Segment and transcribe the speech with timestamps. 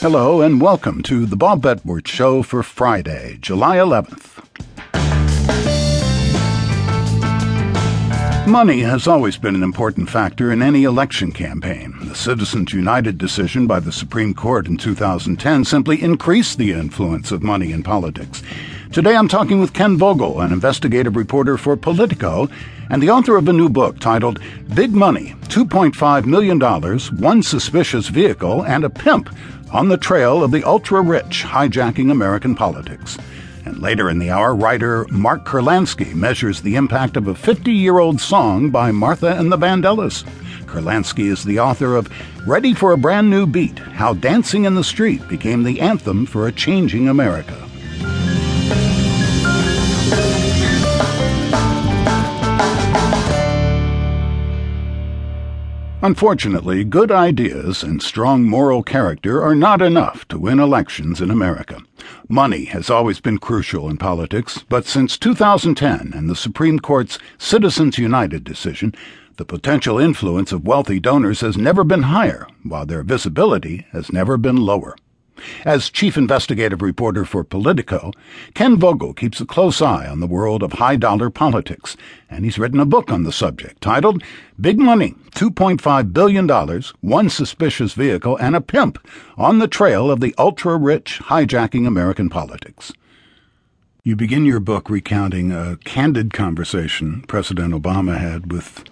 [0.00, 4.38] Hello and welcome to the Bob Edwards Show for Friday, July 11th.
[8.46, 11.96] Money has always been an important factor in any election campaign.
[12.02, 17.42] The Citizens United decision by the Supreme Court in 2010 simply increased the influence of
[17.42, 18.44] money in politics.
[18.92, 22.48] Today I'm talking with Ken Vogel, an investigative reporter for Politico
[22.88, 24.40] and the author of a new book titled
[24.74, 26.60] Big Money $2.5 Million,
[27.20, 29.28] One Suspicious Vehicle, and a Pimp
[29.70, 33.18] on the Trail of the Ultra Rich Hijacking American Politics.
[33.64, 37.98] And later in the hour, writer Mark Kurlansky measures the impact of a 50 year
[37.98, 40.24] old song by Martha and the Vandellas.
[40.64, 42.10] Kurlansky is the author of
[42.46, 46.46] Ready for a Brand New Beat How Dancing in the Street Became the Anthem for
[46.46, 47.67] a Changing America.
[56.00, 61.82] Unfortunately, good ideas and strong moral character are not enough to win elections in America.
[62.28, 67.98] Money has always been crucial in politics, but since 2010 and the Supreme Court's Citizens
[67.98, 68.94] United decision,
[69.38, 74.36] the potential influence of wealthy donors has never been higher, while their visibility has never
[74.36, 74.94] been lower.
[75.64, 78.12] As chief investigative reporter for Politico,
[78.54, 81.96] Ken Vogel keeps a close eye on the world of high dollar politics,
[82.30, 84.22] and he's written a book on the subject titled
[84.60, 88.98] Big Money $2.5 Billion, One Suspicious Vehicle, and a Pimp
[89.36, 92.92] on the Trail of the Ultra Rich Hijacking American Politics.
[94.02, 98.84] You begin your book recounting a candid conversation President Obama had with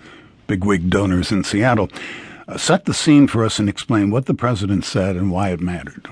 [0.47, 1.89] bigwig donors in Seattle.
[2.49, 5.61] Uh, set the scene for us and explain what the president said and why it
[5.61, 6.07] mattered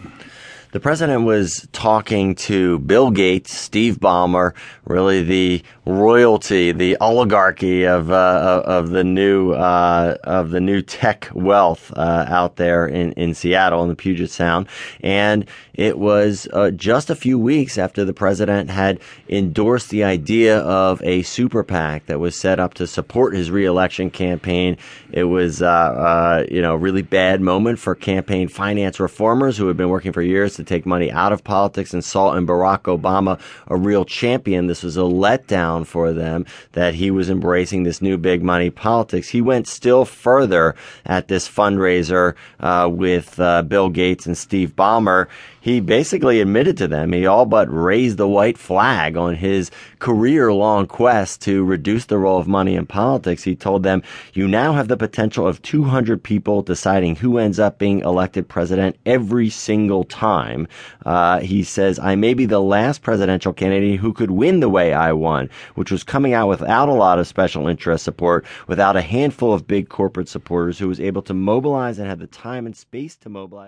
[0.74, 8.10] the president was talking to Bill Gates, Steve Ballmer, really the royalty, the oligarchy of
[8.10, 13.34] uh, of the new uh, of the new tech wealth uh, out there in, in
[13.34, 14.66] Seattle in the Puget Sound,
[15.00, 20.58] and it was uh, just a few weeks after the president had endorsed the idea
[20.58, 24.76] of a super PAC that was set up to support his reelection campaign.
[25.12, 29.76] It was uh, uh, you know really bad moment for campaign finance reformers who had
[29.76, 33.76] been working for years take money out of politics and saw in Barack Obama a
[33.76, 34.66] real champion.
[34.66, 39.28] This was a letdown for them that he was embracing this new big money politics.
[39.28, 40.74] He went still further
[41.04, 45.28] at this fundraiser uh, with uh, Bill Gates and Steve Ballmer
[45.64, 47.12] he basically admitted to them.
[47.12, 52.18] He all but raised the white flag on his career long quest to reduce the
[52.18, 53.44] role of money in politics.
[53.44, 54.02] He told them,
[54.34, 58.96] You now have the potential of 200 people deciding who ends up being elected president
[59.06, 60.04] every single
[60.54, 60.68] time.
[61.04, 64.92] Uh, he says, I may be the last presidential candidate who could win the way
[64.92, 69.02] I won, which was coming out without a lot of special interest support, without a
[69.02, 72.76] handful of big corporate supporters who was able to mobilize and had the time and
[72.76, 73.62] space to mobilize.